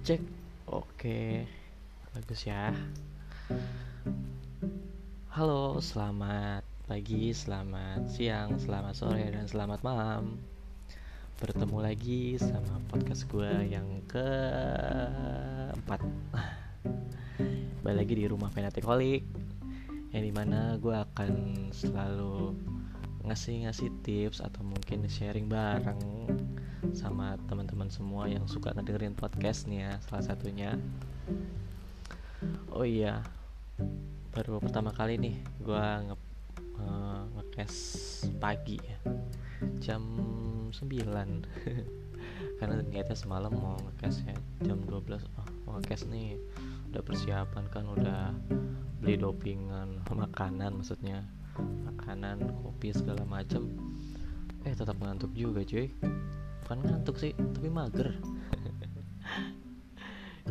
cek. 0.00 0.20
Oke. 0.72 1.44
Bagus 2.16 2.48
ya. 2.48 2.72
Halo 5.28 5.76
selamat 5.76 6.64
pagi 6.88 7.36
selamat 7.36 8.08
siang 8.08 8.56
selamat 8.56 8.94
sore 8.96 9.28
dan 9.28 9.44
selamat 9.44 9.84
malam. 9.84 10.40
Bertemu 11.36 11.78
lagi 11.84 12.40
sama 12.40 12.80
podcast 12.88 13.28
gue 13.28 13.52
yang 13.68 14.00
keempat. 14.08 16.00
Balik 17.84 17.98
lagi 18.00 18.14
di 18.16 18.24
rumah 18.24 18.48
Fanaticolic 18.48 19.20
yang 20.16 20.24
di 20.24 20.32
mana 20.32 20.80
gue 20.80 20.96
akan 20.96 21.32
selalu 21.76 22.56
ngasih-ngasih 23.28 23.92
tips 24.00 24.40
atau 24.40 24.64
mungkin 24.64 25.04
sharing 25.12 25.44
bareng 25.44 26.00
sama 26.92 27.38
teman-teman 27.46 27.86
semua 27.90 28.26
yang 28.26 28.46
suka 28.50 28.74
ngedengerin 28.74 29.14
podcast 29.14 29.70
nih 29.70 29.86
ya 29.86 29.92
salah 30.06 30.24
satunya. 30.24 30.74
Oh 32.72 32.86
iya 32.86 33.22
baru 34.30 34.62
pertama 34.62 34.94
kali 34.94 35.18
nih 35.18 35.36
gue 35.62 35.84
nge 36.06 36.16
uh, 36.78 37.22
ngekes 37.34 37.74
pagi 38.38 38.78
ya 38.78 38.98
jam 39.82 40.02
9 40.70 40.78
karena 42.58 42.74
niatnya 42.86 43.16
semalam 43.18 43.50
mau 43.50 43.76
ngekes 43.90 44.22
ya 44.24 44.36
jam 44.64 44.78
12 44.86 45.20
oh 45.20 45.48
mau 45.66 45.78
ngekes 45.78 46.06
nih. 46.10 46.38
Udah 46.90 47.02
persiapan 47.06 47.64
kan 47.70 47.86
udah 47.86 48.34
beli 48.98 49.14
dopingan 49.14 50.02
makanan 50.22 50.80
maksudnya. 50.80 51.22
Makanan 51.60 52.40
kopi 52.64 52.94
segala 52.94 53.22
macam 53.28 53.68
eh 54.64 54.76
tetap 54.76 54.96
ngantuk 55.00 55.32
juga 55.32 55.64
cuy 55.64 55.88
bukan 56.70 56.86
ngantuk 56.86 57.18
sih 57.18 57.34
tapi 57.34 57.66
mager. 57.66 58.14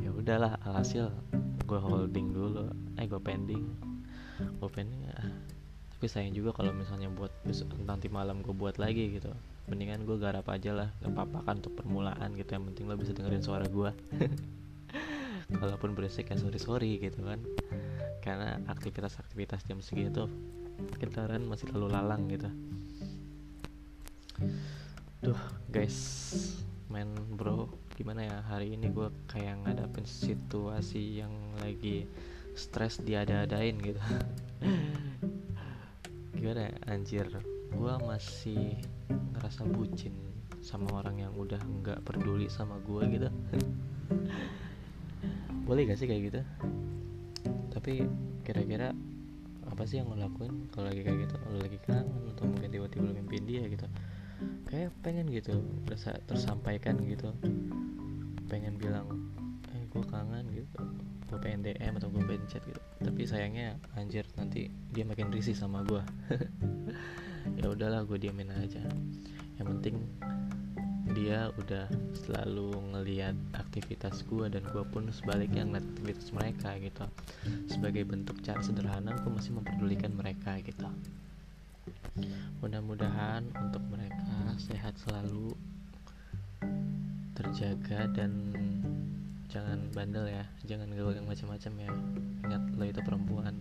Ya 0.03 0.11
udahlah 0.11 0.59
alhasil 0.67 1.15
gue 1.63 1.79
holding 1.79 2.35
dulu. 2.35 2.67
Eh 2.99 3.07
gue 3.07 3.23
pending. 3.23 3.63
Gue 4.59 4.67
pending 4.67 5.07
ah. 5.15 5.31
tapi 5.95 6.11
sayang 6.11 6.35
juga 6.35 6.51
kalau 6.51 6.75
misalnya 6.75 7.07
buat 7.07 7.31
nanti 7.87 8.11
malam 8.11 8.43
gue 8.43 8.51
buat 8.51 8.75
lagi 8.75 9.15
gitu. 9.15 9.31
Mendingan 9.71 10.03
gue 10.03 10.19
garap 10.19 10.43
aja 10.51 10.75
lah 10.75 10.91
gak 10.99 11.15
apa-apa 11.15 11.39
kan 11.47 11.63
untuk 11.63 11.79
permulaan 11.79 12.35
gitu. 12.35 12.51
Yang 12.51 12.63
penting 12.75 12.83
lo 12.91 12.99
bisa 12.99 13.15
dengerin 13.15 13.43
suara 13.43 13.63
gue 13.71 13.91
kalaupun 15.63 15.95
berisik 15.95 16.31
ya 16.31 16.35
sorry 16.35 16.59
sorry 16.59 16.99
gitu 16.99 17.23
kan. 17.23 17.39
Karena 18.19 18.59
aktivitas-aktivitas 18.67 19.63
jam 19.71 19.79
segitu 19.79 20.27
kendaraan 20.99 21.47
masih 21.47 21.71
lalu 21.71 21.95
lalang 21.95 22.27
gitu. 22.27 22.51
Duh 25.23 25.58
guys 25.69 26.01
men 26.89 27.13
bro 27.37 27.69
gimana 27.93 28.25
ya? 28.25 28.41
Hari 28.49 28.73
ini 28.73 28.89
gue 28.89 29.05
kayak 29.29 29.61
ngadapin 29.61 30.01
situasi 30.01 31.21
yang 31.21 31.29
lagi 31.61 32.09
stres 32.57 32.97
diada-adain 33.05 33.77
gitu. 33.77 34.01
Gimana 36.41 36.73
ya? 36.73 36.73
Anjir 36.89 37.29
gue 37.69 37.93
masih 38.01 38.81
ngerasa 39.37 39.69
bucin 39.69 40.17
sama 40.57 40.89
orang 41.05 41.21
yang 41.29 41.33
udah 41.37 41.61
nggak 41.61 42.01
peduli 42.01 42.49
sama 42.49 42.81
gue 42.89 43.05
gitu. 43.13 43.29
Boleh 45.69 45.85
gak 45.85 46.01
sih 46.01 46.09
kayak 46.09 46.33
gitu? 46.33 46.41
Tapi 47.69 48.09
kira-kira 48.41 48.89
apa 49.69 49.85
sih 49.85 50.01
yang 50.01 50.09
lo 50.09 50.17
lakuin 50.17 50.65
kalau 50.73 50.89
lagi 50.89 51.05
kayak 51.05 51.29
gitu? 51.29 51.35
Lo 51.45 51.61
lagi 51.61 51.77
kangen 51.85 52.09
atau 52.33 52.49
mungkin 52.49 52.73
tiba-tiba 52.73 53.05
lo 53.05 53.13
mimpiin 53.13 53.45
dia 53.45 53.69
gitu 53.69 53.85
kayak 54.69 54.93
pengen 55.01 55.27
gitu 55.29 55.59
berasa 55.85 56.15
tersampaikan 56.29 56.99
gitu. 57.05 57.33
Pengen 58.47 58.77
bilang 58.77 59.07
eh 59.73 59.83
gue 59.89 60.03
kangen 60.07 60.45
gitu. 60.53 60.79
Gue 61.29 61.37
pengen 61.37 61.61
DM 61.61 61.93
atau 61.97 62.09
gue 62.09 62.23
pengen 62.25 62.45
chat 62.49 62.63
gitu. 62.65 62.81
Tapi 63.03 63.21
sayangnya 63.25 63.77
anjir 63.97 64.25
nanti 64.37 64.71
dia 64.93 65.05
makin 65.05 65.29
risih 65.29 65.53
sama 65.53 65.85
gue 65.85 66.01
ya 67.59 67.69
udahlah 67.69 68.05
gue 68.05 68.17
diamin 68.17 68.53
aja. 68.55 68.81
Yang 69.61 69.67
penting 69.77 69.95
dia 71.09 71.49
udah 71.57 71.89
selalu 72.13 72.69
ngeliat 72.93 73.33
aktivitas 73.57 74.21
gue 74.29 74.45
dan 74.45 74.61
gue 74.69 74.83
pun 74.93 75.09
sebaliknya 75.09 75.65
ngeliat 75.65 75.85
aktivitas 75.97 76.29
mereka 76.31 76.69
gitu. 76.77 77.05
Sebagai 77.65 78.05
bentuk 78.05 78.41
cara 78.45 78.61
sederhana 78.61 79.17
gue 79.17 79.31
masih 79.33 79.57
memperdulikan 79.57 80.13
mereka 80.13 80.61
gitu 80.61 80.87
mudah-mudahan 82.59 83.47
untuk 83.55 83.79
mereka 83.87 84.51
sehat 84.59 84.91
selalu 84.99 85.55
terjaga 87.31 88.11
dan 88.11 88.31
jangan 89.47 89.79
bandel 89.95 90.27
ya. 90.27 90.43
Jangan 90.67 90.91
gaul 90.91 91.15
yang 91.15 91.23
macam-macam 91.23 91.73
ya. 91.79 91.91
Ingat 92.43 92.63
lo 92.75 92.83
itu 92.83 93.01
perempuan. 93.01 93.55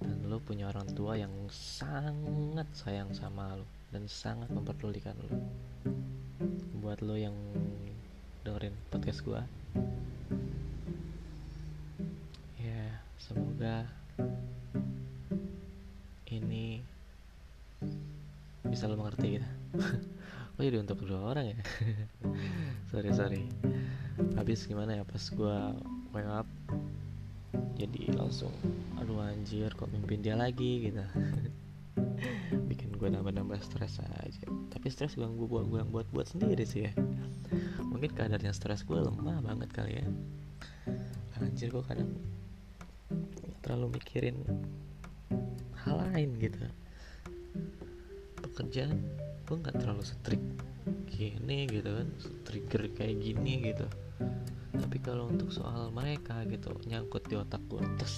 Dan 0.00 0.18
lo 0.26 0.40
punya 0.40 0.72
orang 0.72 0.88
tua 0.96 1.20
yang 1.20 1.30
sangat 1.52 2.66
sayang 2.72 3.12
sama 3.12 3.60
lo 3.60 3.68
dan 3.92 4.08
sangat 4.08 4.48
memperdulikan 4.48 5.14
lo. 5.28 5.36
Buat 6.80 7.04
lo 7.04 7.14
yang 7.14 7.36
dengerin 8.42 8.72
podcast 8.88 9.20
gua. 9.20 9.44
Ya 12.56 13.04
semoga 13.20 14.01
bisa 18.72 18.88
lo 18.88 18.96
mengerti 18.96 19.36
gitu. 19.36 19.48
Oh 20.60 20.60
jadi 20.60 20.84
untuk 20.84 21.00
dua 21.08 21.32
orang 21.32 21.56
ya? 21.56 21.58
Sorry 22.92 23.08
sorry. 23.16 23.48
Habis 24.36 24.68
gimana 24.68 25.00
ya 25.00 25.04
pas 25.08 25.32
gua 25.32 25.72
wake 26.12 26.28
up? 26.28 26.44
Jadi 27.80 28.12
langsung 28.12 28.52
aduh 29.00 29.16
anjir 29.24 29.72
kok 29.72 29.88
mimpin 29.88 30.20
dia 30.20 30.36
lagi? 30.36 30.92
gitu. 30.92 31.00
Bikin 32.68 33.00
gue 33.00 33.08
nambah-nambah 33.08 33.64
stres 33.64 33.96
aja. 34.04 34.44
Tapi 34.68 34.86
stres 34.92 35.16
gue 35.16 35.24
gue 35.24 35.48
buat 35.48 35.64
gue 35.72 35.80
buat 35.88 36.06
buat 36.12 36.28
sendiri 36.28 36.68
sih 36.68 36.84
ya. 36.84 36.92
Mungkin 37.88 38.12
kadarnya 38.12 38.52
stres 38.52 38.84
gue 38.84 39.00
lemah 39.00 39.40
banget 39.40 39.72
kali 39.72 40.04
ya. 40.04 40.06
Anjir 41.40 41.72
gue 41.72 41.80
kadang 41.80 42.12
terlalu 43.64 43.96
mikirin 43.96 44.36
hal 45.80 45.96
lain 46.12 46.36
gitu 46.36 46.60
pekerjaan 48.62 48.94
gue 49.42 49.56
nggak 49.58 49.74
terlalu 49.82 50.06
strict 50.06 50.46
gini 51.10 51.66
gitu 51.66 51.90
kan 51.98 52.06
trigger 52.46 52.86
kayak 52.94 53.18
gini 53.18 53.74
gitu. 53.74 53.90
Tapi 54.70 55.02
kalau 55.02 55.26
untuk 55.26 55.50
soal 55.50 55.90
mereka 55.90 56.46
gitu 56.46 56.70
nyangkut 56.86 57.26
di 57.26 57.34
otak 57.34 57.58
gue 57.66 57.82
tes 57.98 58.14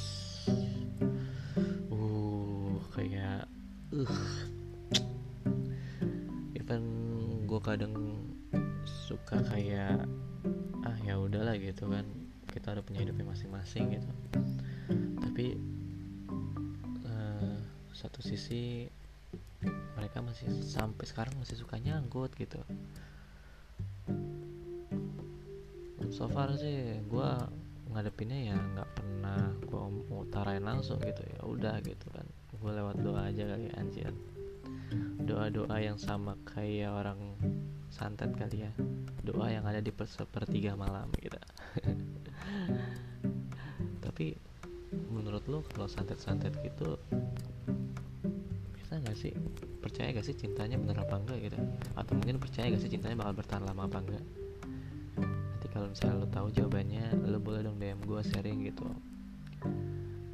uh 1.88 2.76
kayak 2.92 3.48
uh. 3.96 4.20
Even 6.52 6.84
gue 7.48 7.60
kadang 7.64 8.20
suka 8.84 9.40
kayak 9.48 10.04
ah 10.84 10.96
ya 11.08 11.16
udahlah 11.16 11.56
gitu 11.56 11.88
kan 11.88 12.04
kita 12.52 12.76
udah 12.76 12.84
punya 12.84 13.00
hidupnya 13.00 13.32
masing-masing 13.32 13.96
gitu. 13.96 14.10
Tapi 15.24 15.56
uh, 17.08 17.56
satu 17.96 18.20
sisi 18.20 18.92
mereka 19.96 20.20
masih 20.20 20.46
sampai 20.62 21.04
sekarang 21.08 21.34
masih 21.40 21.58
suka 21.58 21.80
nyangkut 21.80 22.30
gitu. 22.36 22.60
So 26.14 26.30
far 26.30 26.54
sih 26.54 27.02
gue 27.10 27.30
ngadepinnya 27.90 28.54
ya 28.54 28.56
nggak 28.58 28.90
pernah 28.94 29.40
gue 29.64 29.82
utarain 30.14 30.62
langsung 30.62 31.00
gitu. 31.02 31.22
Ya 31.24 31.40
udah 31.42 31.74
gitu 31.82 32.06
kan 32.14 32.26
gue 32.54 32.70
lewat 32.70 32.96
doa 33.02 33.28
aja 33.28 33.44
kali 33.48 33.66
anjir. 33.74 34.12
Doa 35.24 35.50
doa 35.50 35.76
yang 35.80 35.98
sama 35.98 36.38
kayak 36.46 36.92
orang 36.92 37.18
santet 37.90 38.30
kali 38.36 38.68
ya. 38.68 38.72
Doa 39.24 39.50
yang 39.50 39.64
ada 39.64 39.80
di 39.80 39.90
sepertiga 39.90 40.78
malam 40.78 41.08
gitu. 41.18 41.40
Tapi 44.04 44.36
menurut 45.10 45.42
lo 45.50 45.66
kalau 45.74 45.90
santet 45.90 46.22
santet 46.22 46.54
gitu 46.62 46.94
nggak 49.02 49.18
sih? 49.18 49.32
Percaya 49.82 50.14
gak 50.14 50.26
sih 50.26 50.36
cintanya 50.36 50.76
bener 50.80 51.02
apa 51.02 51.16
enggak 51.18 51.38
gitu? 51.50 51.58
Atau 51.98 52.18
mungkin 52.18 52.38
percaya 52.38 52.72
gak 52.72 52.82
sih 52.82 52.92
cintanya 52.92 53.20
bakal 53.20 53.42
bertahan 53.42 53.64
lama 53.66 53.86
apa 53.86 53.98
enggak 54.00 54.24
nanti 55.64 55.72
kalau 55.72 55.88
misalnya 55.88 56.20
lo 56.20 56.26
tahu 56.28 56.48
jawabannya 56.52 57.04
lo 57.24 57.40
boleh 57.40 57.64
dong 57.64 57.80
DM 57.80 58.00
gue 58.04 58.20
sharing 58.20 58.68
gitu. 58.68 58.84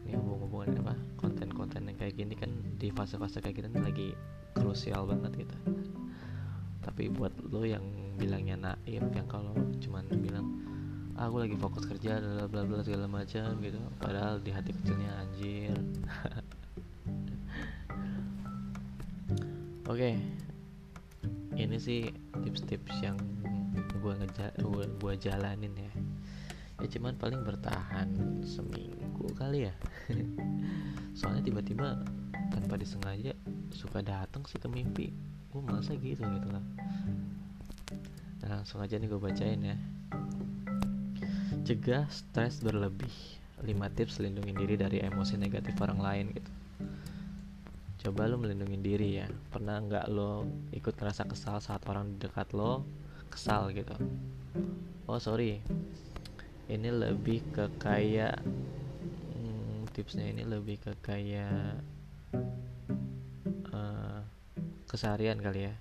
Ini 0.03 0.19
hubung-hubungan 0.19 0.83
apa? 0.83 0.95
Konten-konten 1.15 1.87
yang 1.87 1.95
kayak 1.95 2.19
gini 2.19 2.35
kan 2.35 2.51
di 2.83 2.91
fase-fase 2.91 3.39
kayak 3.39 3.63
gini 3.63 3.79
lagi 3.79 4.09
krusial 4.59 5.07
banget 5.07 5.47
gitu. 5.47 5.57
Tapi 6.83 7.15
buat 7.15 7.31
lo 7.47 7.63
yang 7.63 7.87
bilangnya 8.19 8.59
naif 8.59 9.07
yang 9.15 9.31
kalau 9.31 9.55
cuman 9.79 10.11
bilang 10.19 10.51
ah, 11.15 11.31
aku 11.31 11.47
lagi 11.47 11.55
fokus 11.55 11.87
kerja 11.87 12.19
bla 12.19 12.51
bla 12.51 12.67
bla 12.67 12.83
segala 12.83 13.07
macam 13.07 13.55
gitu. 13.63 13.79
Padahal 14.03 14.43
di 14.43 14.51
hati 14.51 14.75
kecilnya 14.75 15.15
anjir 15.15 15.79
oke. 19.91 19.99
Okay. 19.99 20.15
ini 21.59 21.77
sih 21.83 22.07
tips-tips 22.47 23.03
yang 23.03 23.19
gue 23.75 24.13
ngeja 24.23 24.55
gua, 24.63 24.87
gua 25.03 25.19
jalanin 25.19 25.75
ya. 25.75 25.93
Ya 26.79 26.87
cuman 26.95 27.19
paling 27.19 27.43
bertahan 27.43 28.39
seminggu 28.47 29.35
kali 29.35 29.67
ya. 29.67 29.75
Soalnya 31.19 31.43
tiba-tiba 31.43 32.07
tanpa 32.55 32.79
disengaja 32.79 33.35
suka 33.75 33.99
datang 33.99 34.47
sih 34.47 34.63
ke 34.63 34.71
mimpi. 34.71 35.11
Gue 35.51 35.61
masa 35.67 35.99
gitu 35.99 36.23
gitu 36.23 36.49
lah. 36.55 36.63
Nah 38.47 38.63
langsung 38.63 38.79
aja 38.79 38.95
nih 38.95 39.11
gue 39.11 39.19
bacain 39.19 39.59
ya. 39.59 39.77
Cegah 41.67 42.07
stres 42.15 42.63
berlebih. 42.63 43.43
5 43.61 43.69
tips 43.93 44.23
lindungi 44.23 44.57
diri 44.57 44.79
dari 44.79 45.05
emosi 45.05 45.37
negatif 45.37 45.77
orang 45.85 46.01
lain 46.01 46.27
gitu 46.33 46.60
coba 48.01 48.25
lo 48.25 48.41
melindungi 48.41 48.81
diri 48.81 49.21
ya. 49.21 49.29
Pernah 49.29 49.77
nggak 49.85 50.07
lo 50.09 50.49
ikut 50.73 50.97
ngerasa 50.97 51.29
kesal 51.29 51.61
saat 51.61 51.85
orang 51.85 52.17
di 52.17 52.25
dekat 52.25 52.57
lo 52.57 52.89
kesal 53.29 53.69
gitu? 53.77 53.93
Oh 55.05 55.21
sorry. 55.21 55.61
Ini 56.71 56.89
lebih 56.89 57.45
ke 57.53 57.69
kayak 57.77 58.41
hmm, 59.37 59.93
tipsnya 59.93 60.33
ini 60.33 60.49
lebih 60.49 60.81
ke 60.81 60.93
kayak 61.05 61.85
uh, 63.69 64.25
keseharian 64.89 65.37
kali 65.37 65.69
ya. 65.69 65.75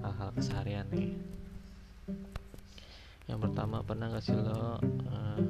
Hal-hal 0.00 0.32
keseharian 0.32 0.88
nih. 0.88 1.12
Yang 3.28 3.38
pertama 3.50 3.84
pernah 3.84 4.08
gak 4.08 4.24
sih 4.24 4.36
lo 4.36 4.80
uh, 4.80 5.40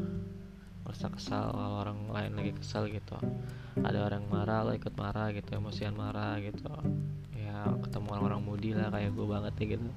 merasa 0.82 1.06
kesal 1.10 1.54
kalau 1.54 1.78
orang 1.82 2.00
lain 2.10 2.32
lagi 2.38 2.52
kesal 2.58 2.86
gitu 2.90 3.18
ada 3.82 4.06
orang 4.06 4.22
marah 4.30 4.62
lo 4.62 4.72
ikut 4.76 4.94
marah 4.94 5.34
gitu 5.34 5.58
emosian 5.58 5.98
marah 5.98 6.38
gitu. 6.38 6.70
Ya 7.34 7.66
ketemu 7.82 8.06
orang-orang 8.14 8.42
mudi 8.46 8.70
lah 8.70 8.92
kayak 8.94 9.10
gue 9.16 9.26
banget 9.26 9.52
nih 9.58 9.66
gitu. 9.74 9.88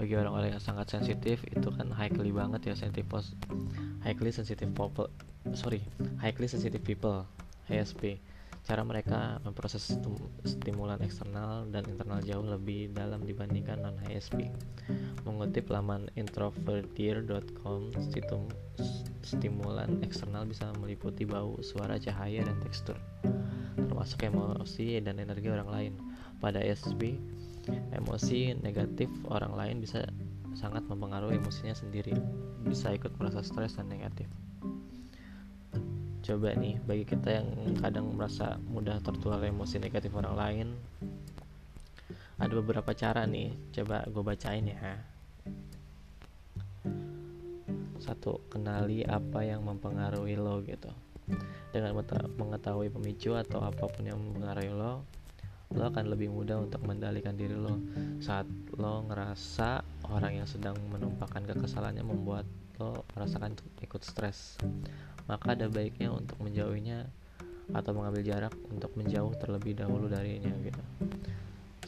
Bagi 0.00 0.14
orang-orang 0.16 0.56
yang 0.56 0.64
sangat 0.64 0.90
sensitif 0.90 1.44
itu 1.44 1.68
kan 1.70 1.92
highly 1.92 2.32
banget 2.32 2.72
ya 2.72 2.74
sensitif 2.74 3.04
pos 3.06 3.36
highly 4.02 4.32
sensitive 4.32 4.72
people 4.72 5.08
sorry 5.52 5.84
highly 6.18 6.48
sensitive 6.50 6.82
people 6.82 7.28
HSP 7.68 8.18
cara 8.64 8.80
mereka 8.80 9.38
memproses 9.44 9.92
stimulan 10.44 10.96
eksternal 11.04 11.68
dan 11.68 11.84
internal 11.84 12.24
jauh 12.24 12.44
lebih 12.44 12.88
dalam 12.96 13.20
dibandingkan 13.28 13.84
non 13.84 14.00
HSP 14.08 14.48
mengutip 15.28 15.68
laman 15.68 16.08
introvertier.com 16.16 17.92
stimulan 19.20 20.00
eksternal 20.00 20.48
bisa 20.48 20.72
meliputi 20.80 21.28
bau 21.28 21.60
suara 21.60 22.00
cahaya 22.00 22.44
dan 22.44 22.56
tekstur 22.64 22.96
termasuk 23.94 24.26
emosi 24.26 25.00
dan 25.00 25.22
energi 25.22 25.48
orang 25.48 25.70
lain. 25.70 25.92
Pada 26.42 26.60
HSP 26.60 27.16
emosi 27.96 28.52
negatif 28.60 29.08
orang 29.30 29.56
lain 29.56 29.76
bisa 29.80 30.04
sangat 30.52 30.84
mempengaruhi 30.84 31.40
emosinya 31.40 31.72
sendiri 31.72 32.12
bisa 32.68 32.92
ikut 32.92 33.16
merasa 33.16 33.40
stres 33.40 33.80
dan 33.80 33.88
negatif 33.88 34.28
coba 36.24 36.56
nih 36.56 36.80
bagi 36.88 37.04
kita 37.04 37.28
yang 37.44 37.48
kadang 37.76 38.16
merasa 38.16 38.56
mudah 38.64 38.96
tertular 39.04 39.44
emosi 39.44 39.76
negatif 39.76 40.08
orang 40.16 40.34
lain 40.34 40.68
ada 42.34 42.50
beberapa 42.58 42.90
cara 42.90 43.30
nih 43.30 43.54
coba 43.70 44.02
gue 44.10 44.22
bacain 44.26 44.66
ya. 44.66 44.98
Satu 48.02 48.42
kenali 48.50 49.06
apa 49.06 49.46
yang 49.46 49.62
mempengaruhi 49.62 50.34
lo 50.34 50.58
gitu. 50.66 50.90
Dengan 51.70 51.94
mengetahui 52.34 52.90
pemicu 52.90 53.38
atau 53.38 53.62
apa 53.62 53.86
pun 53.86 54.04
yang 54.04 54.18
mempengaruhi 54.18 54.72
lo 54.74 55.06
lo 55.74 55.90
akan 55.90 56.06
lebih 56.06 56.30
mudah 56.30 56.58
untuk 56.58 56.82
mengendalikan 56.82 57.38
diri 57.38 57.54
lo. 57.54 57.78
Saat 58.18 58.50
lo 58.74 59.06
ngerasa 59.06 59.86
orang 60.10 60.42
yang 60.42 60.48
sedang 60.50 60.74
menumpahkan 60.90 61.46
kekesalannya 61.46 62.02
membuat 62.02 62.46
lo 62.78 63.06
merasakan 63.14 63.54
ikut 63.82 64.02
stres. 64.02 64.58
Maka 65.30 65.54
ada 65.54 65.70
baiknya 65.70 66.10
untuk 66.10 66.36
menjauhinya 66.42 67.06
atau 67.72 67.96
mengambil 67.96 68.22
jarak 68.26 68.54
untuk 68.68 68.92
menjauh 68.98 69.32
terlebih 69.40 69.72
dahulu 69.78 70.10
darinya 70.10 70.52
gitu. 70.60 70.82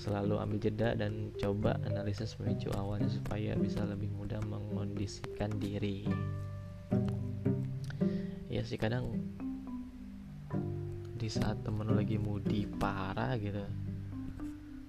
Selalu 0.01 0.41
ambil 0.41 0.59
jeda 0.61 0.95
dan 0.97 1.35
coba 1.37 1.77
analisis 1.85 2.39
pemicu 2.39 2.71
awalnya 2.79 3.11
supaya 3.11 3.53
bisa 3.59 3.85
lebih 3.85 4.09
mudah 4.15 4.41
mengondisikan 4.47 5.53
diri. 5.61 6.07
Ya 8.49 8.65
sih 8.65 8.81
kadang 8.81 9.21
di 11.17 11.29
saat 11.29 11.61
temen 11.65 11.89
lo 11.89 11.97
lagi 11.97 12.21
moody 12.21 12.69
parah 12.77 13.37
gitu 13.41 13.65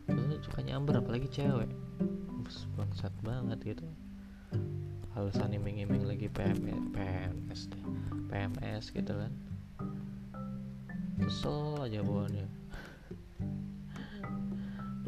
lo 0.07 0.35
suka 0.39 0.63
nyamber 0.63 1.03
apalagi 1.03 1.27
cewek. 1.27 1.71
Bangsat 2.79 3.11
banget 3.27 3.75
gitu 3.75 3.88
alasan 5.17 5.57
iming-iming 5.57 6.05
lagi 6.05 6.29
PM, 6.29 6.93
PMS 6.93 7.73
PMS 8.29 8.93
gitu 8.93 9.17
kan. 9.17 9.33
Kesel 11.17 11.81
aja 11.81 12.05
bawaannya. 12.05 12.45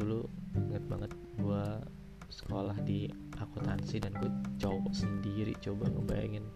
Dulu 0.01 0.25
inget 0.57 0.81
banget 0.89 1.13
gua 1.37 1.77
sekolah 2.33 2.73
di 2.81 3.05
akuntansi 3.37 4.01
dan 4.01 4.17
gue 4.17 4.33
cowok 4.57 4.89
sendiri. 4.97 5.53
Coba 5.61 5.85
ngebayangin 5.93 6.49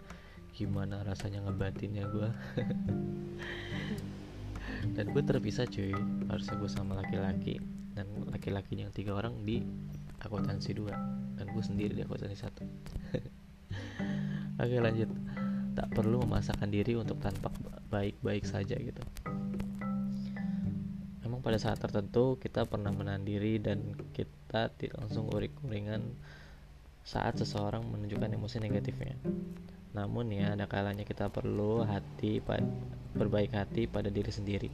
gimana 0.54 1.02
rasanya 1.06 1.46
ngebatinnya 1.46 2.06
gue 2.14 2.30
dan 4.98 5.06
gue 5.14 5.22
terpisah 5.22 5.70
cuy. 5.70 5.94
Harusnya 6.26 6.58
gue 6.58 6.70
sama 6.74 6.98
laki-laki. 6.98 7.62
Dan 7.94 8.10
laki-laki 8.34 8.82
yang 8.82 8.90
tiga 8.90 9.14
orang 9.14 9.46
di 9.46 9.62
akuntansi 10.26 10.74
dua. 10.74 10.98
Dan 11.38 11.54
gue 11.54 11.62
sendiri 11.62 11.94
di 11.94 12.02
akuntansi 12.02 12.34
satu 12.34 12.66
oke 14.60 14.78
lanjut. 14.82 15.10
Tak 15.74 15.90
perlu 15.90 16.22
memasakkan 16.22 16.70
diri 16.70 16.94
untuk 16.94 17.18
tampak 17.18 17.50
baik-baik 17.90 18.46
saja 18.46 18.78
gitu. 18.78 19.02
Memang 21.26 21.42
pada 21.42 21.58
saat 21.58 21.82
tertentu 21.82 22.38
kita 22.38 22.70
pernah 22.70 22.94
menahan 22.94 23.26
diri 23.26 23.58
dan 23.58 23.98
kita 24.14 24.70
langsung 25.02 25.34
urik-uringan 25.34 26.14
saat 27.02 27.42
seseorang 27.42 27.82
menunjukkan 27.90 28.38
emosi 28.38 28.62
negatifnya. 28.62 29.18
Namun 29.98 30.30
ya 30.30 30.54
ada 30.54 30.70
kalanya 30.70 31.06
kita 31.06 31.30
perlu 31.30 31.82
hati 31.86 32.38
berbaik 33.18 33.54
hati 33.54 33.90
pada 33.90 34.14
diri 34.14 34.30
sendiri. 34.30 34.70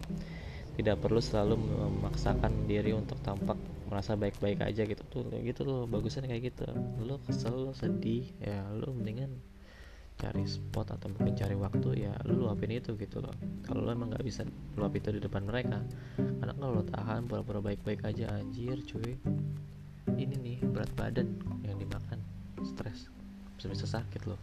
Tidak 0.75 0.95
perlu 0.95 1.19
selalu 1.19 1.59
memaksakan 1.59 2.67
diri 2.67 2.95
untuk 2.95 3.19
tampak 3.19 3.59
merasa 3.91 4.15
baik-baik 4.15 4.63
aja 4.63 4.83
gitu. 4.83 5.03
Tuh 5.11 5.27
gitu 5.43 5.63
loh 5.67 5.87
bagusnya 5.87 6.27
kayak 6.27 6.55
gitu. 6.55 6.67
Lo 7.03 7.19
kesel 7.23 7.55
lo 7.55 7.71
sedih 7.75 8.31
ya 8.39 8.63
lo 8.71 8.91
mendingan 8.95 9.31
cari 10.19 10.43
spot 10.43 10.99
atau 10.99 11.07
mungkin 11.15 11.31
cari 11.31 11.55
waktu 11.55 11.89
ya 12.03 12.11
lo 12.27 12.35
luapin 12.35 12.75
itu 12.75 12.99
gitu 12.99 13.23
loh. 13.23 13.31
Kalau 13.63 13.87
lo 13.87 13.95
emang 13.95 14.11
nggak 14.11 14.25
bisa 14.27 14.43
luap 14.75 14.91
itu 14.99 15.15
di 15.15 15.23
depan 15.23 15.47
mereka 15.47 15.79
karena 16.19 16.51
kalau 16.59 16.71
lo 16.75 16.83
tahan 16.83 17.23
pura-pura 17.23 17.63
baik-baik 17.63 18.03
aja 18.03 18.35
anjir 18.35 18.83
cuy. 18.83 19.15
Ini 20.19 20.35
nih 20.35 20.59
berat 20.67 20.91
badan 20.99 21.39
yang 21.63 21.79
dimakan 21.79 22.19
stres 22.67 23.07
bisa-bisa 23.55 23.87
sakit 23.87 24.27
loh. 24.27 24.39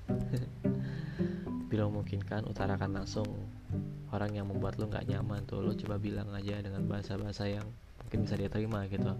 Bila 1.68 1.92
memungkinkan 1.92 2.48
utarakan 2.48 2.96
langsung. 2.96 3.28
Orang 4.14 4.32
yang 4.32 4.48
membuat 4.48 4.78
lo 4.80 4.86
nggak 4.86 5.12
nyaman 5.12 5.44
tuh 5.44 5.60
lo 5.60 5.74
coba 5.74 5.98
bilang 5.98 6.30
aja 6.32 6.62
dengan 6.62 6.86
bahasa-bahasa 6.86 7.50
yang 7.50 7.66
mungkin 8.00 8.24
bisa 8.24 8.38
dia 8.38 8.48
terima 8.48 8.86
gitu. 8.88 9.12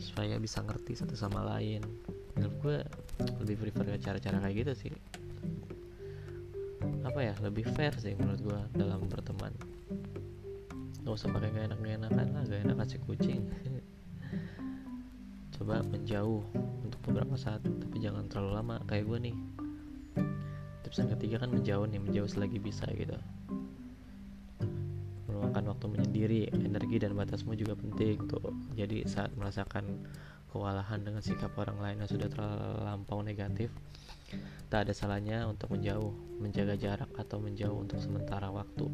Supaya 0.00 0.40
bisa 0.40 0.64
ngerti 0.64 0.98
satu 0.98 1.14
sama 1.14 1.44
lain. 1.46 1.84
Menurut 2.34 2.56
gue 2.64 2.76
lebih 3.44 3.60
prefer 3.60 3.94
cara-cara 4.00 4.42
kayak 4.42 4.56
gitu 4.66 4.72
sih 4.74 4.92
apa 7.04 7.20
ya 7.20 7.34
lebih 7.44 7.68
fair 7.76 7.92
sih 8.00 8.16
menurut 8.16 8.40
gue 8.40 8.60
dalam 8.80 9.04
berteman. 9.04 9.52
Gak 11.04 11.20
usah 11.20 11.28
pakai 11.28 11.52
gak 11.52 11.68
enak-enakan 11.68 12.26
lah 12.32 12.42
gak 12.48 12.64
enak 12.64 12.76
kasih 12.80 13.00
kucing. 13.04 13.44
Coba 15.54 15.84
menjauh 15.84 16.40
untuk 16.80 17.00
beberapa 17.04 17.36
saat 17.36 17.60
tapi 17.60 18.00
jangan 18.00 18.24
terlalu 18.32 18.50
lama. 18.56 18.76
Kayak 18.88 19.04
gue 19.12 19.18
nih 19.30 19.36
tips 20.88 21.04
yang 21.04 21.10
ketiga 21.12 21.36
kan 21.44 21.52
menjauh 21.52 21.84
nih 21.84 22.00
menjauh 22.00 22.28
selagi 22.28 22.56
bisa 22.56 22.88
gitu. 22.96 23.12
Meluangkan 25.28 25.76
waktu 25.76 25.86
menyendiri 25.92 26.40
energi 26.56 26.96
dan 27.04 27.12
batasmu 27.12 27.52
juga 27.52 27.76
penting 27.76 28.16
tuh 28.32 28.48
jadi 28.72 29.04
saat 29.04 29.28
merasakan 29.36 30.08
kewalahan 30.48 31.04
dengan 31.04 31.20
sikap 31.20 31.52
orang 31.60 31.76
lain 31.82 31.96
yang 32.00 32.08
sudah 32.08 32.30
terlampau 32.30 33.20
negatif 33.20 33.68
tak 34.74 34.90
ada 34.90 34.94
salahnya 34.98 35.46
untuk 35.46 35.70
menjauh 35.70 36.10
menjaga 36.42 36.74
jarak 36.74 37.06
atau 37.14 37.38
menjauh 37.38 37.86
untuk 37.86 38.02
sementara 38.02 38.50
waktu. 38.50 38.90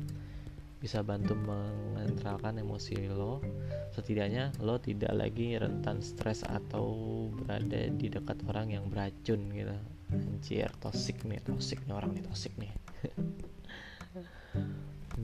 Bisa 0.77 1.01
bantu 1.01 1.33
mengentralkan 1.33 2.61
emosi 2.61 3.09
lo. 3.09 3.41
Setidaknya 3.89 4.53
lo 4.61 4.77
tidak 4.77 5.09
lagi 5.17 5.57
rentan 5.57 6.05
stres 6.05 6.45
atau 6.45 6.93
berada 7.33 7.89
di 7.97 8.13
dekat 8.13 8.45
orang 8.45 8.77
yang 8.77 8.93
beracun 8.93 9.41
gitu. 9.57 9.73
Anjir 10.13 10.69
tosik 10.85 11.25
nih 11.25 11.41
tosik 11.49 11.81
nih 11.89 11.97
orang 11.97 12.13
nih 12.13 12.29
tosik 12.29 12.53
nih. 12.61 12.73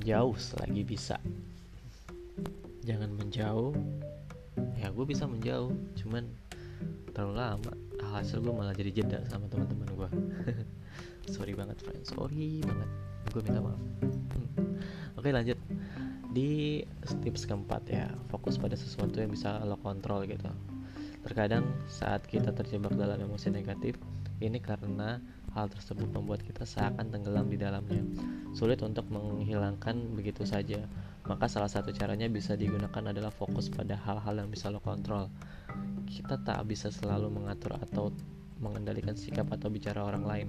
Jauh 0.08 0.40
selagi 0.40 0.88
bisa. 0.88 1.20
Jangan 2.80 3.12
menjauh. 3.12 3.76
Ya 4.80 4.88
gue 4.88 5.04
bisa 5.04 5.28
menjauh 5.28 5.76
cuman 6.00 6.24
terlalu 7.12 7.44
lama 7.44 7.72
alhasil 8.16 8.40
gue 8.40 8.54
malah 8.56 8.72
jadi 8.72 9.04
jeda 9.04 9.20
sama 9.28 9.44
teman-teman 9.52 9.88
gue 9.92 10.08
sorry 11.34 11.52
banget 11.58 11.78
friend. 11.82 12.02
Sorry 12.06 12.62
banget. 12.62 12.90
Gue 13.34 13.42
minta 13.42 13.60
maaf. 13.60 13.80
Hmm. 14.02 14.48
oke 15.18 15.28
lanjut. 15.30 15.58
Di 16.30 16.84
tips 17.24 17.48
keempat 17.48 17.82
ya 17.88 18.06
fokus 18.28 18.60
pada 18.60 18.76
sesuatu 18.76 19.16
yang 19.18 19.32
bisa 19.32 19.60
lo 19.66 19.78
kontrol 19.80 20.24
gitu. 20.28 20.48
Terkadang 21.26 21.66
saat 21.90 22.22
kita 22.24 22.54
terjebak 22.54 22.94
dalam 22.94 23.18
emosi 23.18 23.50
negatif 23.50 23.98
ini 24.38 24.62
karena 24.62 25.18
hal 25.56 25.72
tersebut 25.72 26.12
membuat 26.12 26.44
kita 26.44 26.68
seakan 26.68 27.08
tenggelam 27.10 27.48
di 27.48 27.58
dalamnya. 27.58 28.04
Sulit 28.52 28.84
untuk 28.84 29.08
menghilangkan 29.10 30.14
begitu 30.14 30.44
saja 30.44 30.84
maka 31.26 31.50
salah 31.50 31.70
satu 31.70 31.90
caranya 31.90 32.30
bisa 32.30 32.54
digunakan 32.54 33.02
adalah 33.10 33.34
fokus 33.34 33.70
pada 33.70 33.98
hal-hal 33.98 34.40
yang 34.42 34.50
bisa 34.50 34.70
lo 34.70 34.78
kontrol 34.78 35.30
kita 36.06 36.38
tak 36.40 36.62
bisa 36.64 36.88
selalu 36.88 37.28
mengatur 37.28 37.76
atau 37.76 38.14
mengendalikan 38.56 39.12
sikap 39.12 39.52
atau 39.52 39.68
bicara 39.68 40.00
orang 40.00 40.24
lain, 40.24 40.48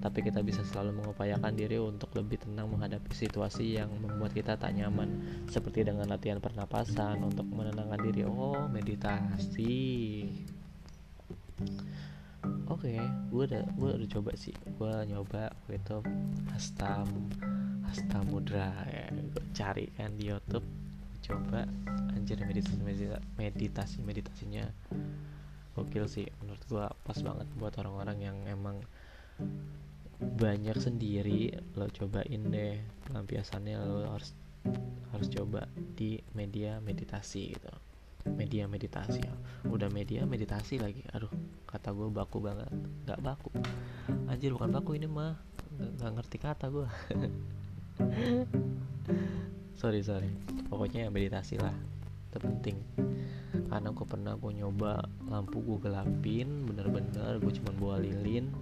tapi 0.00 0.24
kita 0.24 0.40
bisa 0.40 0.64
selalu 0.64 1.04
mengupayakan 1.04 1.52
diri 1.52 1.76
untuk 1.76 2.08
lebih 2.16 2.40
tenang 2.40 2.72
menghadapi 2.72 3.12
situasi 3.12 3.76
yang 3.76 3.92
membuat 4.00 4.32
kita 4.32 4.56
tak 4.56 4.72
nyaman, 4.72 5.20
seperti 5.52 5.84
dengan 5.84 6.08
latihan 6.08 6.40
pernapasan 6.40 7.20
untuk 7.20 7.44
menenangkan 7.52 8.00
diri. 8.00 8.24
Oh, 8.24 8.64
meditasi. 8.72 10.24
Oke, 12.70 12.94
okay, 12.94 12.98
gue 13.30 13.44
udah 13.46 13.64
gue 13.78 13.90
udah 14.02 14.08
coba 14.18 14.32
sih, 14.34 14.54
gue 14.54 14.92
nyoba 15.06 15.52
itu 15.70 16.02
hasta 16.50 17.06
hasta 17.86 18.18
mudra 18.26 18.72
ya, 18.88 19.06
gue 19.12 19.44
cari 19.52 19.86
kan 19.94 20.14
di 20.16 20.32
YouTube, 20.32 20.64
coba. 21.22 21.68
Anjir 22.12 22.38
meditasi 22.42 22.78
meditasi 23.34 23.98
meditasinya 24.04 24.64
gokil 25.74 26.06
sih. 26.06 26.28
Menurut 26.38 26.62
gua 26.70 26.86
pas 27.02 27.18
banget 27.18 27.48
buat 27.58 27.74
orang-orang 27.82 28.18
yang 28.22 28.38
emang 28.46 28.78
banyak 30.22 30.78
sendiri 30.78 31.50
lo 31.74 31.90
cobain 31.90 32.42
deh 32.46 32.78
pelampiasannya 33.10 33.74
lo 33.74 34.06
harus 34.06 34.38
harus 35.10 35.28
coba 35.34 35.66
di 35.98 36.22
media 36.38 36.78
meditasi 36.78 37.58
gitu 37.58 37.74
media 38.30 38.70
meditasi. 38.70 39.20
Ya. 39.22 39.34
udah 39.66 39.90
media 39.90 40.26
meditasi 40.26 40.78
lagi. 40.78 41.02
Aduh 41.14 41.30
kata 41.66 41.94
gue 41.94 42.10
baku 42.10 42.38
banget. 42.38 42.70
Nggak 43.06 43.20
baku. 43.22 43.50
Anjir 44.30 44.54
bukan 44.54 44.70
baku 44.70 44.98
ini 44.98 45.06
mah 45.06 45.38
nggak 45.72 46.12
ngerti 46.20 46.36
kata 46.36 46.68
gue 46.68 46.84
sorry 49.80 50.04
sorry. 50.04 50.30
Pokoknya 50.68 51.10
meditasi 51.10 51.58
lah. 51.58 51.74
Terpenting. 52.32 52.78
Karena 53.68 53.88
gue 53.92 54.06
pernah 54.06 54.36
gue 54.36 54.52
nyoba 54.52 55.04
lampu 55.28 55.60
gue 55.62 55.78
gelapin 55.82 56.68
bener-bener. 56.68 57.40
Gue 57.40 57.52
cuma 57.56 57.72
bawa 57.76 57.96
lilin 58.00 58.52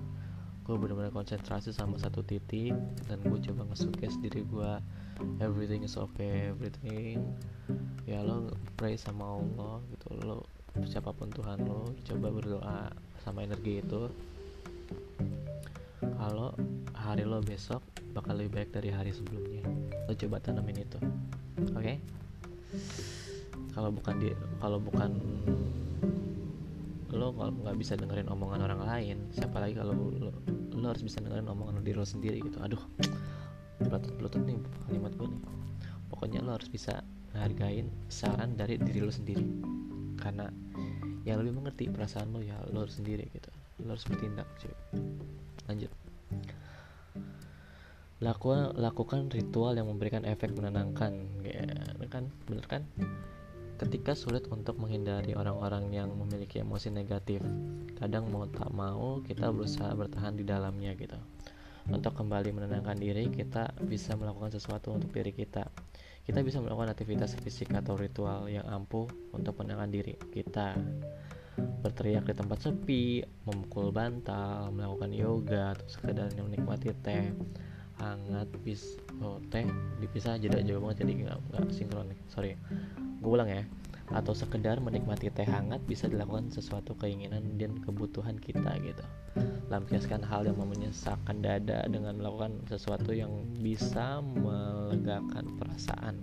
gue 0.64 0.74
bener-bener 0.76 1.10
konsentrasi 1.10 1.74
sama 1.74 1.98
satu 1.98 2.22
titik 2.22 2.76
dan 3.08 3.18
gue 3.24 3.38
coba 3.50 3.66
nge 3.72 3.90
diri 4.22 4.42
gue 4.46 4.72
everything 5.42 5.82
is 5.82 5.96
okay 5.98 6.52
everything. 6.52 7.20
Ya 8.06 8.22
lo 8.22 8.54
pray 8.78 8.94
sama 8.94 9.40
Allah 9.40 9.82
gitu. 9.94 10.08
Lo 10.22 10.36
siapa 10.86 11.10
pun 11.10 11.32
Tuhan 11.32 11.64
lo 11.66 11.90
coba 12.06 12.26
berdoa 12.30 12.78
sama 13.24 13.42
energi 13.44 13.82
itu. 13.82 14.08
Kalau 16.00 16.56
hari 16.96 17.24
lo 17.24 17.40
besok 17.40 17.82
bakal 18.16 18.40
lebih 18.40 18.62
baik 18.62 18.70
dari 18.74 18.90
hari 18.92 19.10
sebelumnya 19.14 19.64
lo 20.06 20.12
coba 20.14 20.38
tanamin 20.38 20.84
itu. 20.84 20.98
Oke? 21.76 21.78
Okay? 21.78 21.96
kalau 23.74 23.90
bukan 23.94 24.14
di 24.18 24.30
kalau 24.58 24.78
bukan 24.82 25.10
lo 27.14 27.34
kalau 27.34 27.50
nggak 27.50 27.76
bisa 27.78 27.98
dengerin 27.98 28.28
omongan 28.30 28.66
orang 28.66 28.80
lain. 28.86 29.16
Siapa 29.34 29.58
lagi 29.58 29.74
kalau 29.78 29.94
lo, 29.94 30.30
lo 30.74 30.86
harus 30.86 31.02
bisa 31.02 31.22
dengerin 31.22 31.48
omongan 31.50 31.82
diri 31.82 31.96
lo 31.98 32.06
sendiri 32.06 32.38
gitu. 32.42 32.58
Aduh 32.62 32.80
belotot 33.80 34.12
belotot 34.20 34.42
nih 34.44 34.58
kalimat 34.86 35.12
gue 35.16 35.28
nih. 35.30 35.42
Pokoknya 36.12 36.44
lo 36.44 36.58
harus 36.58 36.68
bisa 36.68 37.00
menghargain 37.32 37.88
saran 38.10 38.54
dari 38.54 38.76
diri 38.76 39.00
lo 39.02 39.12
sendiri. 39.12 39.46
Karena 40.20 40.50
yang 41.24 41.40
lebih 41.40 41.58
mengerti 41.58 41.88
perasaan 41.88 42.30
lo 42.34 42.44
ya 42.44 42.58
lo 42.70 42.84
harus 42.84 42.98
sendiri 43.00 43.26
gitu. 43.32 43.50
Lo 43.86 43.96
harus 43.96 44.04
bertindak 44.04 44.46
cuy. 44.60 44.74
Lanjut. 45.70 45.92
Laku, 48.20 48.52
lakukan 48.76 49.32
ritual 49.32 49.72
yang 49.80 49.88
memberikan 49.88 50.28
efek 50.28 50.52
menenangkan. 50.52 51.24
Ya 51.40 52.08
kan? 52.12 52.28
Bener 52.44 52.68
kan 52.68 52.84
ketika 53.80 54.12
sulit 54.12 54.44
untuk 54.52 54.76
menghindari 54.76 55.32
orang-orang 55.32 55.88
yang 55.88 56.12
memiliki 56.12 56.60
emosi 56.60 56.92
negatif. 56.92 57.40
Kadang 57.96 58.28
mau 58.28 58.44
tak 58.44 58.68
mau 58.76 59.24
kita 59.24 59.48
berusaha 59.48 59.96
bertahan 59.96 60.36
di 60.36 60.44
dalamnya 60.44 60.92
gitu. 61.00 61.16
Untuk 61.88 62.12
kembali 62.12 62.52
menenangkan 62.52 63.00
diri, 63.00 63.32
kita 63.32 63.72
bisa 63.88 64.12
melakukan 64.20 64.52
sesuatu 64.52 64.92
untuk 64.92 65.08
diri 65.16 65.32
kita. 65.32 65.64
Kita 66.28 66.44
bisa 66.44 66.60
melakukan 66.60 66.92
aktivitas 66.92 67.40
fisik 67.40 67.72
atau 67.72 67.96
ritual 67.96 68.52
yang 68.52 68.68
ampuh 68.68 69.08
untuk 69.32 69.56
menenangkan 69.56 69.88
diri 69.88 70.14
kita. 70.28 70.76
Berteriak 71.80 72.28
di 72.28 72.36
tempat 72.36 72.60
sepi, 72.60 73.24
memukul 73.48 73.88
bantal, 73.96 74.68
melakukan 74.76 75.10
yoga, 75.16 75.72
atau 75.72 75.88
sekedar 75.88 76.28
menikmati 76.36 76.92
teh 77.00 77.32
hangat 77.96 78.48
bis 78.60 79.00
oh 79.20 79.38
teh 79.52 79.64
dipisah 80.00 80.40
jeda 80.40 80.64
jauh 80.64 80.80
banget 80.80 81.04
jadi 81.04 81.12
nggak 81.24 81.38
nggak 81.52 81.62
sinkron 81.72 82.06
nih. 82.08 82.18
Sorry. 82.32 82.52
Gue 83.20 83.30
ulang 83.36 83.48
ya. 83.48 83.64
Atau 84.10 84.34
sekedar 84.34 84.82
menikmati 84.82 85.30
teh 85.30 85.46
hangat 85.46 85.78
bisa 85.86 86.10
dilakukan 86.10 86.50
sesuatu 86.50 86.98
keinginan 86.98 87.60
dan 87.60 87.78
kebutuhan 87.78 88.40
kita 88.42 88.74
gitu. 88.82 89.04
Lampiaskan 89.70 90.26
hal 90.26 90.50
yang 90.50 90.58
menyesakkan 90.58 91.38
dada 91.38 91.86
dengan 91.86 92.18
melakukan 92.18 92.58
sesuatu 92.66 93.14
yang 93.14 93.30
bisa 93.62 94.18
melegakan 94.18 95.46
perasaan. 95.54 96.16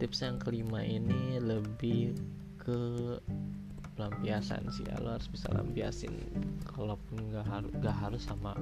Tips 0.00 0.24
yang 0.24 0.40
kelima 0.40 0.80
ini 0.82 1.36
lebih 1.36 2.16
ke 2.56 2.80
pelampiasan 3.94 4.68
sih. 4.72 4.84
Ya 4.88 4.96
lo 5.00 5.14
harus 5.16 5.28
bisa 5.28 5.48
lampiasin 5.52 6.12
kalaupun 6.72 7.32
nggak 7.32 7.46
harus 7.46 7.70
nggak 7.78 7.96
harus 7.96 8.22
sama 8.24 8.56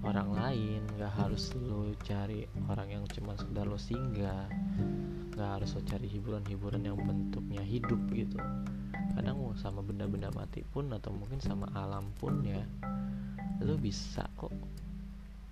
orang 0.00 0.32
lain 0.32 0.80
nggak 0.96 1.12
harus 1.12 1.52
lo 1.60 1.92
cari 2.08 2.48
orang 2.72 2.88
yang 2.88 3.04
cuma 3.12 3.36
sekedar 3.36 3.68
lo 3.68 3.76
singgah 3.76 4.48
nggak 5.36 5.50
harus 5.60 5.76
lo 5.76 5.84
cari 5.84 6.08
hiburan-hiburan 6.08 6.88
yang 6.88 6.96
bentuknya 6.96 7.60
hidup 7.60 8.00
gitu. 8.12 8.40
Kadang 9.12 9.40
sama 9.60 9.84
benda-benda 9.84 10.32
mati 10.32 10.64
pun 10.64 10.88
atau 10.94 11.12
mungkin 11.12 11.42
sama 11.42 11.68
alam 11.76 12.08
pun 12.16 12.40
ya 12.40 12.64
lo 13.60 13.76
bisa 13.76 14.24
kok. 14.40 14.52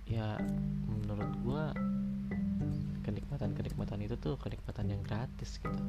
Ya 0.09 0.41
menurut 0.89 1.29
gua 1.45 1.63
kenikmatan-kenikmatan 3.05 4.05
itu 4.05 4.17
tuh 4.17 4.37
kenikmatan 4.37 4.89
yang 4.89 5.01
gratis 5.05 5.61
gitu. 5.61 5.83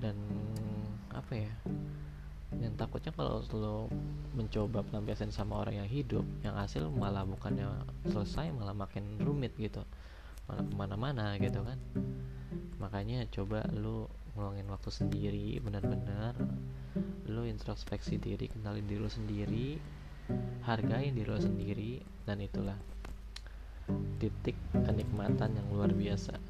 Dan 0.00 0.16
apa 1.30 1.46
ya 1.46 1.54
dan 2.58 2.74
takutnya 2.74 3.14
kalau 3.14 3.38
lo 3.54 3.86
mencoba 4.34 4.82
pelampiasan 4.82 5.30
sama 5.30 5.62
orang 5.62 5.78
yang 5.78 5.86
hidup 5.86 6.26
yang 6.42 6.58
hasil 6.58 6.90
malah 6.90 7.22
bukannya 7.22 7.70
selesai 8.10 8.50
malah 8.50 8.74
makin 8.74 9.14
rumit 9.22 9.54
gitu 9.54 9.86
malah 10.50 10.66
ke 10.66 10.74
mana-mana 10.74 11.38
gitu 11.38 11.62
kan. 11.62 11.78
Makanya 12.82 13.30
coba 13.30 13.62
lo 13.70 14.10
ngeluangin 14.34 14.66
waktu 14.74 14.90
sendiri 14.90 15.62
benar-benar 15.62 16.34
lo 17.30 17.46
introspeksi 17.46 18.18
diri 18.18 18.50
kenalin 18.50 18.82
diri 18.82 18.98
lo 18.98 19.06
sendiri 19.06 19.78
hargain 20.66 21.14
diri 21.14 21.30
lo 21.30 21.38
sendiri 21.38 22.02
dan 22.26 22.42
itulah 22.42 22.74
titik 24.18 24.58
kenikmatan 24.74 25.54
yang 25.54 25.66
luar 25.70 25.94
biasa 25.94 26.49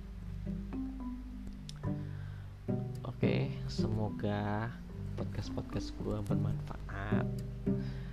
semoga 3.70 4.66
podcast-podcast 5.14 5.94
gue 6.02 6.18
bermanfaat. 6.26 7.22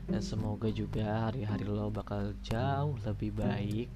Dan 0.05 0.21
semoga 0.21 0.69
juga 0.69 1.27
hari-hari 1.27 1.65
lo 1.65 1.89
bakal 1.89 2.37
jauh 2.45 2.93
lebih 3.01 3.33
baik. 3.33 3.89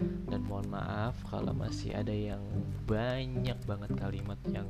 Dan 0.00 0.40
mohon 0.48 0.64
maaf 0.72 1.12
kalau 1.28 1.52
masih 1.52 1.92
ada 1.92 2.10
yang 2.10 2.40
banyak 2.88 3.54
banget 3.68 3.92
kalimat 4.00 4.40
yang 4.48 4.64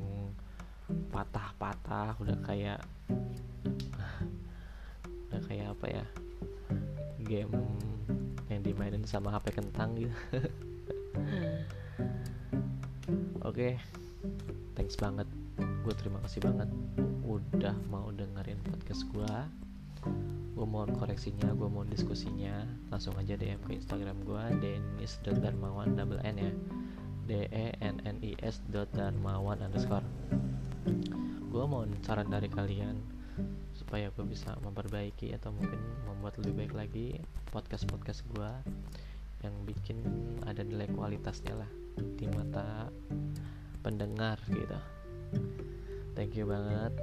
patah-patah 1.14 2.18
udah 2.18 2.36
kayak 2.42 2.82
udah 5.30 5.40
kayak 5.46 5.70
apa 5.70 5.86
ya 5.86 6.04
game 7.22 7.54
yang 8.50 8.60
dimainin 8.66 9.06
sama 9.06 9.30
HP 9.38 9.54
kentang 9.54 9.94
gitu. 9.94 10.10
Oke 13.46 13.54
okay. 13.54 13.72
thanks 14.74 14.98
banget 14.98 15.30
gue 15.84 15.94
terima 16.00 16.16
kasih 16.24 16.40
banget 16.40 16.72
udah 17.28 17.76
mau 17.92 18.08
dengerin 18.08 18.56
podcast 18.64 19.04
gue 19.12 19.34
gue 20.54 20.66
mohon 20.70 20.94
koreksinya 20.96 21.50
gue 21.52 21.68
mohon 21.68 21.90
diskusinya. 21.90 22.62
Langsung 22.88 23.12
aja 23.18 23.34
DM 23.34 23.60
ke 23.66 23.74
Instagram 23.74 24.22
gue 24.22 24.44
denis.darmawan 24.62 25.98
double 25.98 26.22
n 26.22 26.36
ya. 26.38 26.52
D 27.24 27.30
e 27.48 27.68
n 27.82 27.98
n 28.04 28.16
i 28.22 28.32
s 28.38 28.62
darmawan 28.70 29.60
underscore. 29.64 30.06
Gue 31.50 31.64
mohon 31.66 31.92
saran 32.06 32.30
dari 32.30 32.46
kalian 32.46 32.96
supaya 33.74 34.08
gue 34.14 34.24
bisa 34.24 34.54
memperbaiki 34.62 35.34
atau 35.34 35.50
mungkin 35.50 35.80
membuat 36.06 36.38
lebih 36.38 36.64
baik 36.64 36.72
lagi 36.78 37.18
podcast 37.50 37.90
podcast 37.90 38.22
gue 38.30 38.50
yang 39.42 39.54
bikin 39.66 39.98
ada 40.46 40.62
nilai 40.62 40.86
kualitasnya 40.94 41.58
lah 41.58 41.70
di 42.16 42.30
mata 42.30 42.88
pendengar 43.82 44.38
gitu 44.48 44.78
thank 46.14 46.38
you 46.38 46.46
banget. 46.46 46.94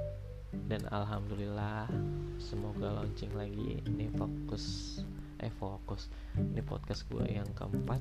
Dan 0.68 0.84
alhamdulillah 0.88 1.88
semoga 2.36 3.00
launching 3.00 3.32
lagi. 3.32 3.80
Ini 3.88 4.08
fokus 4.16 4.98
eh 5.40 5.52
fokus. 5.60 6.08
Ini 6.36 6.60
podcast 6.64 7.04
gue 7.08 7.24
yang 7.28 7.48
keempat. 7.56 8.00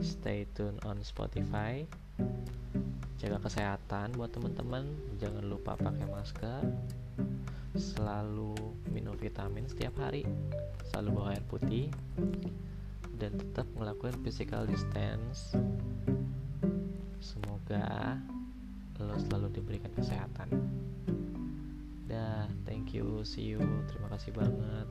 Stay 0.00 0.48
tune 0.56 0.78
on 0.86 1.02
Spotify. 1.04 1.84
Jaga 3.18 3.42
kesehatan 3.42 4.14
buat 4.14 4.30
teman-teman 4.30 4.86
jangan 5.18 5.44
lupa 5.44 5.74
pakai 5.74 6.06
masker. 6.06 6.62
Selalu 7.74 8.54
minum 8.94 9.18
vitamin 9.18 9.66
setiap 9.66 9.98
hari. 9.98 10.22
Selalu 10.92 11.08
bawa 11.12 11.28
air 11.34 11.44
putih. 11.50 11.90
Dan 13.18 13.34
tetap 13.34 13.66
melakukan 13.74 14.14
physical 14.22 14.70
distance. 14.70 15.50
Semoga 17.18 18.16
lo 18.98 19.14
selalu 19.18 19.54
diberikan 19.54 19.92
kesehatan. 19.94 20.48
Dah 22.08 22.48
thank 22.66 22.96
you 22.96 23.22
see 23.22 23.54
you. 23.54 23.62
Terima 23.86 24.08
kasih 24.10 24.32
banget 24.34 24.88